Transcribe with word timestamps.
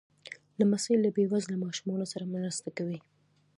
لمسی 0.59 0.93
له 1.03 1.09
بې 1.15 1.25
وزله 1.31 1.57
ماشومانو 1.65 2.05
سره 2.13 2.31
مرسته 2.35 2.69
کوي. 2.77 2.99